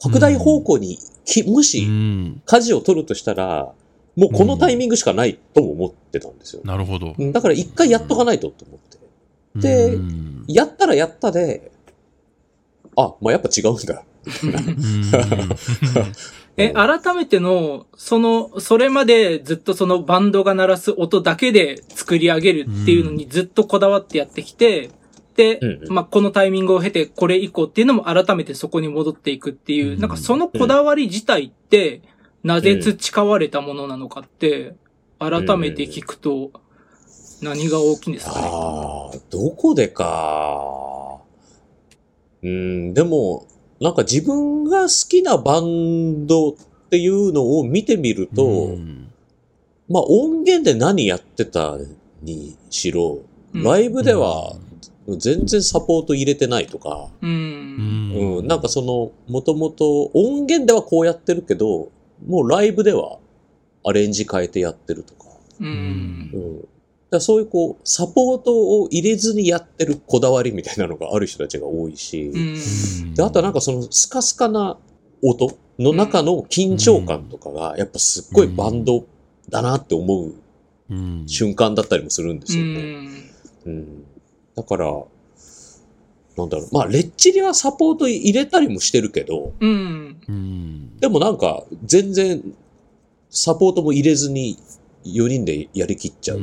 [0.00, 2.42] 拡大方向にき、もうし、ん。
[2.46, 3.72] 舵を取るとしたら、
[4.16, 6.62] もうこのタイミングしかないとも思ってたんですよ。
[6.64, 7.14] なるほど。
[7.18, 8.98] うんだから一回やっとかないとと思って。
[9.54, 11.70] でうんやったらやったで、
[12.96, 14.02] あ、まあ、やっぱ違うんだ。
[16.56, 24.90] え、改めての、その、それまでずっとそのバンドが鳴らす音だけで作り上げるっていうのにずっとこだわってやってきて、
[25.34, 30.10] で、まあ、このタイミングを経てこれ以降っていうのも改めてそこに戻っていくっていう、なん。
[30.10, 32.02] かそのこだわり自体って、
[32.44, 34.74] なぜ培われたものなのかって、
[35.18, 36.50] 改めて聞くと、
[37.40, 38.12] 何が大きいん。
[38.12, 38.48] ですかね。
[38.52, 41.22] ああ、どこでか。
[42.42, 43.46] うん、でも、
[43.82, 46.54] なんか自分が好きなバンドっ
[46.88, 49.12] ていうのを見てみると、うん。
[49.88, 51.76] まあ音源で何やってた
[52.22, 53.18] にしろ、
[53.52, 53.64] うん。
[53.64, 54.54] ライブでは
[55.08, 57.26] 全然サポート入れてないとか、う。
[57.26, 58.12] うん。
[58.12, 61.90] んうん、なんかその、もともと音源ではこうやってるけど、
[62.24, 63.18] もうライブでは
[63.84, 65.24] アレンジ変えてやってるとか、
[65.60, 65.64] う。
[65.64, 66.30] うん。
[66.32, 66.68] うん。
[67.12, 73.12] だからそういうこう、サポートを入れずにやってるこだわりみたいなのがある人たちが多いし、うん。
[73.12, 74.78] で、あとはなんかそのスカスカな
[75.22, 79.04] 音の中の緊張感とかが、やっぱすっごいバンド
[79.50, 80.32] だなって思う
[80.88, 82.80] うん瞬間だったりもするんですうよね。
[82.80, 83.30] ん。
[83.66, 84.04] うん。
[84.56, 84.86] だから、
[86.38, 86.68] なんだろう。
[86.72, 90.16] まあ、レッチリはサポート入れたりもしてるけど、うん。
[90.26, 92.42] うんでもなんか、全然、
[93.28, 94.58] サポートも入れずに
[95.04, 96.40] 4人でやりきっちゃう。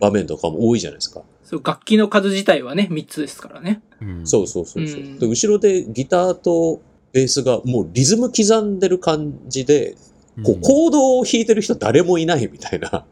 [0.00, 1.22] 場面とかも多いじゃないですか。
[1.44, 3.82] そう、楽器の数自体はね、3つですからね。
[4.00, 5.26] うんそうそうそうそう、うんで。
[5.26, 6.80] 後ろでギターと
[7.12, 9.96] ベースがもうリズム刻んでる感じで、
[10.44, 13.04] こう、コードを弾いてる人誰もいないみたいな。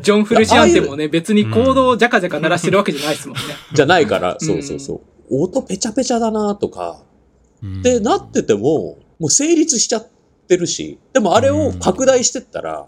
[0.00, 3.42] ジョン・フルシアンテもね、別にコードをジャカジャカ鳴らしてるわけじゃないですもんね。
[3.72, 4.94] じゃないから、うんそうそうそ
[5.30, 5.42] う。
[5.42, 7.02] 音ペチャペチャだなとか、
[7.62, 10.08] うんってなってても、もう成立しちゃっ
[10.46, 12.86] てるし、でもあれを拡大してったら、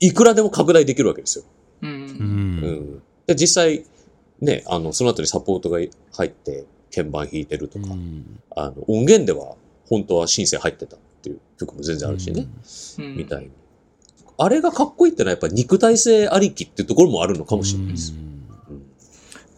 [0.00, 1.44] いくらでも拡大できるわけですよ。
[1.82, 1.86] う。
[1.86, 2.04] うんうん
[2.96, 3.02] ん。
[3.26, 3.84] で、実際、
[4.40, 9.54] ね、あの、その後にサポートが入って、鍵盤弾いてるとか、うんあの、音源では、
[9.88, 12.46] 本当はシンセ入ってたっていう曲も全然あるしね、
[12.98, 13.50] うんみたいに。
[14.38, 18.12] あれがかっこいいってのはやっぱ肉体性ありきっていうところもあるのかもしれないです。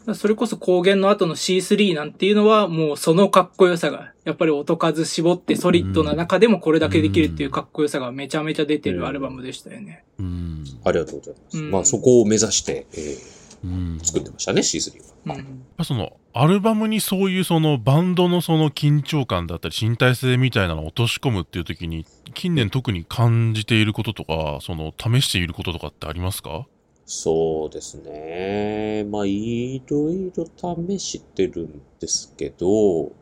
[0.07, 10.05] うんそれこそ光源の後の C3 なんていうのは、もうそのかっこよさが、やっぱり音数絞ってソリッドな中でもこれだけできるっていうかっこよさがめちゃめちゃ出てるアルバムでしたよね。
[10.19, 11.59] うんありがとうございます。
[11.59, 14.93] うんまあそこを目指して、えーうん作ってましたね、C3
[15.27, 15.37] は。
[15.37, 15.40] うん。
[15.40, 15.47] やっ
[15.79, 26.67] ぱそのアルバムにそういうそのバンドのその緊張感だったり身体性みたいなのを落とし込むっていう時に近年特に感じていることとかその試していることとかってありますか？
[27.07, 29.05] そうですね。
[29.11, 33.12] まあいろいろ試してるんですけど、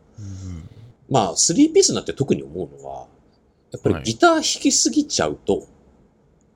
[1.11, 3.07] まあ3ピースになって特に思うのは、
[3.73, 4.05] やっぱりはい。
[4.05, 5.66] ギター弾きすぎちゃうと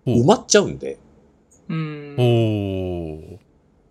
[0.07, 0.99] 埋まっちゃうんで、
[1.69, 3.39] うん。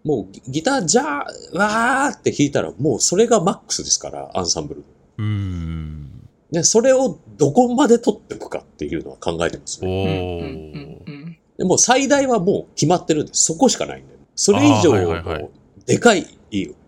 [0.03, 4.83] もうギギターじゃー、わーって弾いたらもうそれがマックスですから、アンサンブル。
[5.17, 6.29] うん。
[6.51, 10.39] で、それをどこまで取っていくかっていうのは考えてますおね。
[10.41, 11.14] うんうんーうん
[11.57, 14.15] でもう最大はもう決まってるんで、そこしかないんで。
[14.35, 15.43] それ以上あーはいはいはい。
[15.43, 15.49] の
[15.85, 16.25] でかい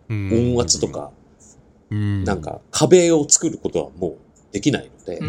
[0.09, 1.11] うん音圧とか、
[1.89, 2.23] うん。
[2.23, 4.17] なんか壁を作ることはもう
[4.51, 5.21] できないので。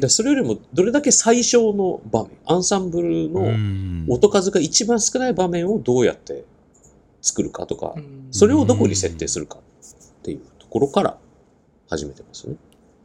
[0.00, 4.06] でそれよりもどれだけ最小の場面、アンサンブルうのん。
[4.08, 6.44] 音数が一番少ない場面をどうやって
[7.20, 8.28] 作るかとかう、ん。
[8.30, 11.18] それをどこに設定するかっていうところから
[11.90, 12.54] 始めてますね。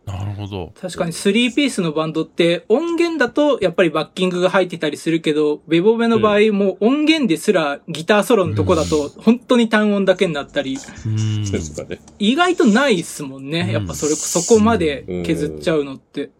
[0.06, 12.02] なるほど確かに3ピースのバンドって音源だとやっぱりバッキングが入ってたりするけど、ベボベの場合も音源ですらギターソロのとこだと本当に単音だけになったり、うんですかね。
[12.20, 13.72] 意外とないっすもんね。
[13.72, 16.32] やっぱそれ、そこまで削っちゃうのって。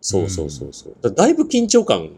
[0.00, 0.96] そうそうそうそう。
[1.02, 2.10] だだいぶ緊張感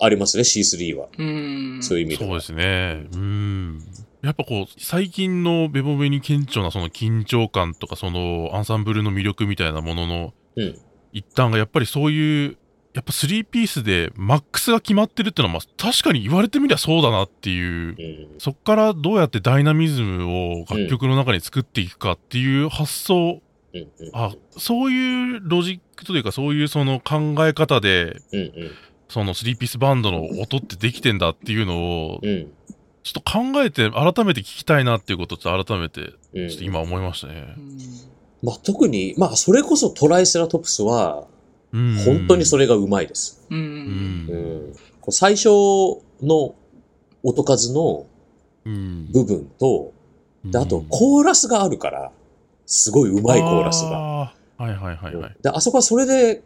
[0.00, 1.08] ありますね、C3 は。
[1.16, 1.78] うん。
[1.82, 2.30] そういう意味では。
[2.30, 3.06] そうですね。
[3.12, 3.82] うん。
[4.22, 10.78] やっぱこう、最近のベボベに顕著なその緊張感とか、そのアンサンブルの魅力みたいなもののうん。
[11.12, 12.56] 一端がやっぱりそういう、
[12.94, 17.96] やっぱ3ピースでマックスが決まってるっていうのは、まあ、確かに言われてみりゃそうだなっていう
[18.32, 18.38] う、ん。
[18.38, 23.40] そっからどうやってダイナミズムを楽曲の中に作っていくかっていう発想。
[24.12, 28.16] あ、そういうロジックというか、そういうその考え方で、
[29.08, 32.52] そのスリーピースバンドの音ってできてんだっていうのを、うん
[33.08, 37.60] ちょっと考えて、改めて聞きたいなっていうことっと改めて、うんちょっと今思いましたねう。
[37.60, 37.78] ん
[38.42, 41.26] まあ、特に、まあ、それこそトライセラトプスは、
[41.72, 43.46] うん本当にそれがうまいです。
[43.50, 43.54] う。
[43.54, 43.62] うん。
[44.28, 44.36] う
[44.70, 44.74] ん
[45.10, 45.48] 最初
[46.20, 46.54] の
[47.22, 48.06] 音数の
[48.66, 49.10] うん。
[49.10, 49.94] 部分と、
[50.44, 52.12] であと、コーラスがあるから、
[52.66, 53.90] すごいうまいコーラスが。
[53.90, 53.98] が。
[53.98, 55.36] はいはいはいはい。
[55.42, 56.42] で、あそこはそれで、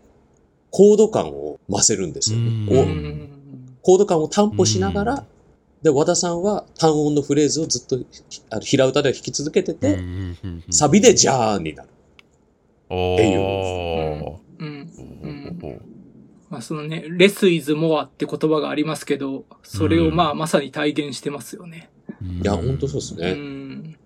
[0.70, 3.28] コード感を増せるんですよね。
[3.82, 5.26] コード感を担保しながら、うん
[5.83, 7.99] で、和田さんは単音のフレーズをずっと
[8.51, 9.99] あの平歌では弾き続けてて、
[10.70, 11.89] サビでジャーンになる。
[12.89, 14.68] おっていうーうん
[15.22, 15.80] うん
[16.51, 21.89] まあ、そのね、レスイズモアって言葉がありますけど、それをまあ、まさに体現してますよね。
[22.20, 23.97] いや、ほんとそうですうね。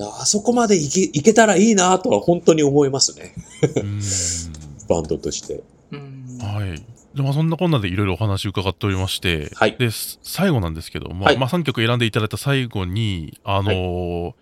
[0.00, 3.34] あそこまでいけいけたらいいなとは本当に思いますね。
[3.74, 4.00] うん
[4.88, 5.62] バンドとして。
[5.90, 6.38] うん。
[6.40, 6.82] はい。
[7.18, 9.76] でまあ、そんなこんなでいろいろお話伺っておりまして、はい。
[9.76, 11.38] で、す最後なんですけど、まあ、はい。
[11.38, 14.34] まあ、3曲選んでいただいた最後に、あのー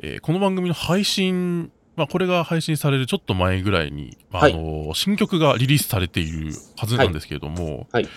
[0.00, 4.52] えーこの番組の配信、まあ、これが配信されるちょっと前ぐらいに、まあはい。
[4.52, 8.08] あのー新曲がリリースされているはずなんですけれども、はい。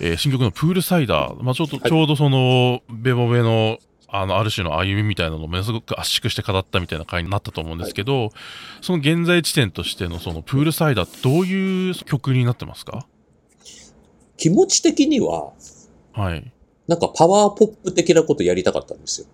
[0.00, 1.88] えー新曲のプールサイダー、まあ、ちょうど、はい。
[1.88, 3.78] ちょうどその、ベボベの、
[4.10, 8.30] あの、ある種の歩みみたいなのをものすごく圧縮して語ったみたいな回になったと思うんですけど、
[8.80, 13.06] その現在地点としてのそのプールサイダーってどういう曲になってますか？
[14.38, 15.52] 気持ち的には、
[16.14, 16.52] はい。
[16.86, 19.26] なんかパワーポップ的なことやりたかったんですよ。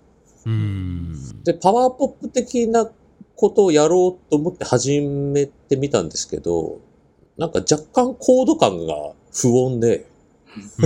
[0.47, 1.43] うーん。
[1.45, 2.91] で、パワーポップ的な
[3.37, 6.81] ことをやろうと思って始めてみたんですけど、
[7.37, 10.07] なんか若干コード感が不穏で、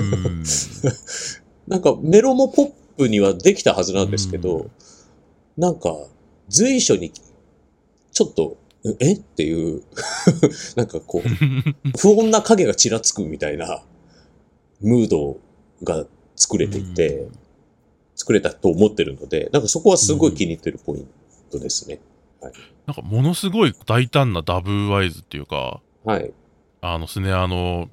[0.00, 0.42] ん。
[1.68, 4.70] なんかメロもポップにはできたはずなんですけど、
[5.56, 5.96] なんか
[6.48, 7.12] 随所に
[8.12, 8.56] ちょっと、
[9.00, 9.14] え？
[9.14, 9.82] っていう、
[10.76, 11.28] なんかこう、
[11.98, 13.84] 不穏な影がちらつくみたいな
[14.80, 15.38] ムード
[15.82, 16.06] が
[16.36, 17.28] 作れていて、
[18.14, 21.08] 作れたと思ってるので、なんかそこはすごい気に入ってるポイン
[21.50, 22.00] トですね。
[22.86, 26.32] なんかものすごい大胆なダブワイズっていうか、はい。
[26.80, 27.88] あのスネアの、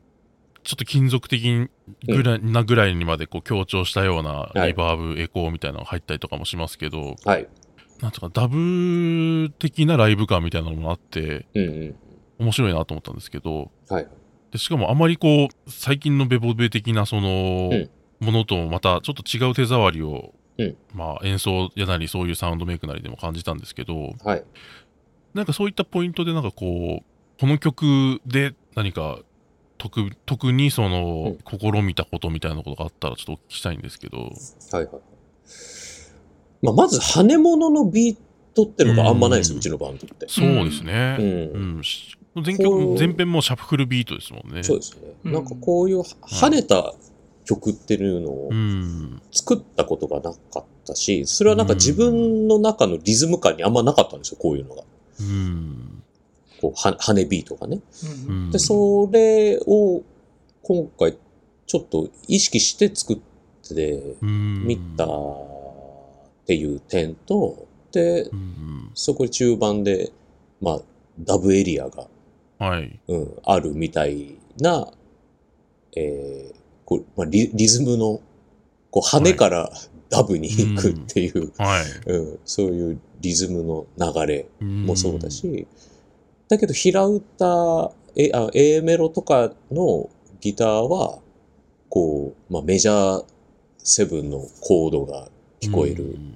[0.63, 1.69] ちょっと金属的
[2.07, 7.47] ぐらいなぐらいにまでこう強調したようなはいリバーブ、エコーみたいなのが入ったりとかもしますけど、はい。
[8.01, 11.95] なんとかダブ的なライブ感みたいなのもあって、うんうん。
[12.39, 14.07] 面白いなと思ったんですけど、はい。
[14.51, 17.89] でしかもあまりこう、最近のベボベ的なその、うん
[18.21, 24.43] ものともまたちょっと違う手触りを、うんまあ演奏やなりそういうサウンドメイクなりでも感じたんですけど、はい。
[25.33, 29.19] なんかそういったポイントでなんかこう、この曲で何か
[29.77, 34.17] 特特にその、試みたことみたいなことがあったらちょっとお聞きしたいんですけど。
[34.17, 34.87] はいはい。
[36.61, 38.17] まあ、まず、羽物のビー
[38.55, 40.27] トってのがあんまないですよ、うんうちのバンドって。
[40.29, 41.17] そうですね。
[41.19, 41.23] う。
[41.23, 41.25] う
[41.57, 41.83] んん。
[41.83, 44.63] し全こ曲、う全編もうシャッフルビートですもんね。
[44.63, 45.13] そうですね。
[45.25, 46.93] うんなんかこういう跳ねた
[47.45, 49.21] 曲っていうのをうん。
[49.31, 54.83] 作ったことがなかったし、それはなんか自分の中のリズム感にあんまなかったんですよ、こういうのが。
[55.21, 56.03] うん。
[56.61, 57.79] こう、は羽ビートがね。
[58.27, 60.01] ううんんで、それを
[60.63, 61.17] 今回
[61.67, 63.17] ちょっと意識して作っ
[63.75, 65.07] てうんみたっ
[66.45, 68.91] ていう点と、で、うん。
[68.93, 70.11] そこで中盤で、
[70.61, 70.81] まあ、
[71.19, 72.07] ダブエリアが、
[72.60, 72.99] はい。
[73.08, 74.88] うん、あるみたいな、
[75.95, 78.22] えーこうまあ、リリズムの、
[78.91, 79.72] こう、羽から
[80.10, 82.12] ダブに行くっていう、はい。
[82.12, 85.32] うん、そういうリズムの流れももそうだ。
[85.32, 85.68] し、
[86.47, 91.20] だけど平歌、えあ A メロとかのギターは、
[91.89, 93.26] こう、まあ、メジャー
[93.80, 95.28] セブンのコードが
[95.60, 96.03] 聞こえる。
[96.03, 96.36] うん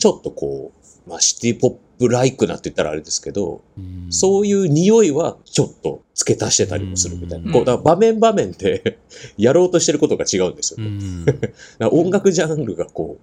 [0.00, 4.06] ちょっとこう、まあ、シティポップライクなって言ったらあれですけど、うん。
[4.10, 7.46] そういう匂いはちょっと付け足してたりもするみたいな。
[7.46, 8.98] うんこう、だ場面場面で
[9.36, 11.34] やろうとしてることが違うんですよね。
[11.92, 13.22] 音楽ジャンルがこう、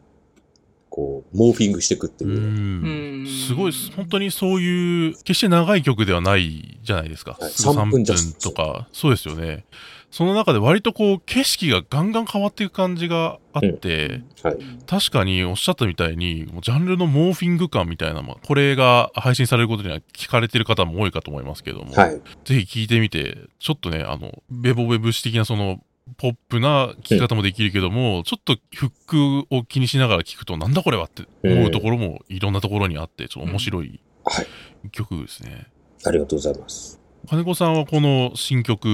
[0.90, 2.34] こう、モーフィングしていくっていうう。
[2.34, 7.38] んんすごいです、本当にそういう、決して長い曲ではないじゃないですか。
[7.40, 8.04] はいすぐ3分
[8.40, 9.66] とか、そうですよね。
[10.10, 14.58] その中で割とこう、景色がガンガン変わっていく感じがあって、はい。
[14.86, 22.22] 確かにおっしゃったみたいに、ジャンルのモーフィング感みたいな、まあ、これが配信されることには聞かれてる方も多いかと思いますけども、はい。
[22.46, 25.82] ぜひ聞いてみて、ちょっとね、あの、ベボベブシ的なその、
[26.16, 34.48] ポップな聞き方もできるけども、ちょっとフックを気にしながら聞くと、なんだこれはって思うところもいろんなところにあって、ちょっと面白いはい。
[34.92, 35.68] 曲ですね。
[36.06, 37.00] ありがとうございます。
[37.30, 38.88] 金子さんはこの新曲、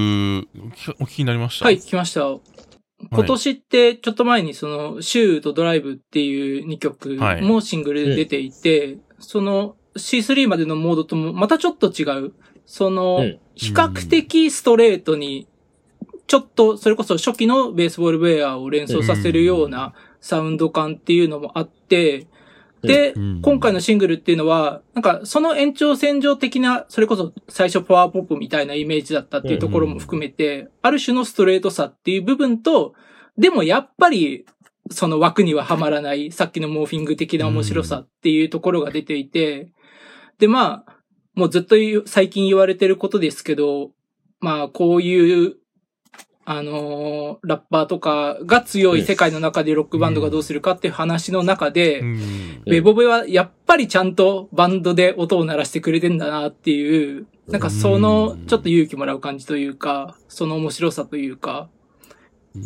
[1.00, 1.66] お聞きになりました？
[1.66, 2.22] はい、来ました。
[3.12, 12.34] 今年って、ちょっと前にその、シューとドライブっていう2曲はいもシングルで出ていて、その C3 までのモードともまたちょっと違う。
[12.66, 13.20] その、
[13.56, 15.48] 比較的ストレートに、
[16.28, 22.26] ちょっと、それこそ初期のベースボールウェアを連想させるようなサウンド感っていうのもあって、
[22.84, 32.94] で、今回のシングルっていうのは、なんかその延長線上的な、それこそ最初パワーポップみたいなイメージだったっていうところも含めて、ある種のストレートさっていう部分と、
[33.38, 34.46] でもやっぱり、
[34.92, 39.70] その枠にははまらない、さっきのモーフィング的な面白さっていうところが出ていて、
[40.40, 40.98] で、まあ、
[41.36, 41.76] もうずっと
[42.06, 43.92] 最近言われてることですけど、
[44.40, 45.56] まあ、こういう
[46.46, 61.70] あのー、ラッパーとかが強い世界の中でロックバンドがどうするかっていう話の中で、うん、ベボベはやっぱりちゃんとバンドで音を鳴らしてくれてんだなっていう、なんかそのちょっと勇気もらう感じというか、その面白さというか、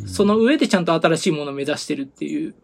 [0.08, 2.56] その上でちゃんと新しいものを目指してるっていう、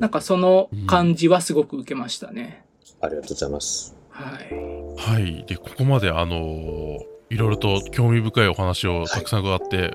[0.00, 2.64] なんかその感じはすごく受けましたね。
[3.00, 3.96] ありがとうございます。
[4.10, 5.12] はい。
[5.14, 5.44] はい。
[5.46, 6.98] で、ここまであのー、
[7.30, 9.92] いろいろと興味深いお話をたくさん伺って、はい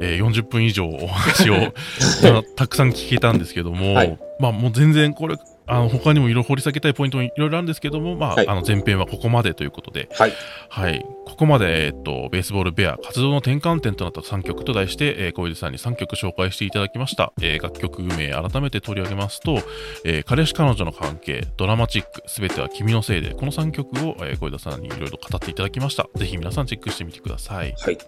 [0.00, 1.72] えー、40分以上お話を
[2.56, 5.36] たくさん聞けたんですけども、はい、まあもう全然これ
[5.66, 10.32] あの他にもいろいろ掘り下げたいポイントもいろいろあるんですけども、まあ、はい、あの前編はここまでということで、はい、
[10.68, 17.32] はい、ここまで、えっと、ベースボールベア活動の転換点となった3曲と題して、えー、小出さんに3曲紹介していただきました。
[17.40, 19.60] えー、楽曲名改めて取り上げますと、
[20.04, 26.08] えー、彼氏彼女の関係、ドラマチック、すべては君のせいで、この3曲を、えー、小出さんにいろいろ語っていただきました。
[26.14, 27.74] ぜひ皆さんチェックしてみてください。
[27.78, 27.98] はい、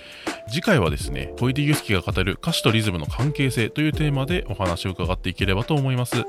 [0.49, 6.25] 次回はですね、小出祐介が語る歌詞とリズムの関係性というテーマでお話を伺っていければと思います。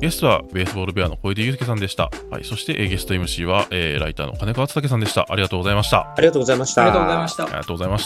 [0.00, 2.10] ゲストはベースボールベアの小出祐介さんでした。
[2.30, 5.26] はい、そして、えー、ゲスト MC は、えー、ライターの金子敦武さんでした。
[5.28, 6.14] ありがとうございました。
[6.16, 6.84] ありがとうございました。
[6.92, 7.44] とうございました。
[7.44, 8.04] ありがとうございまし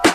[0.00, 0.13] た。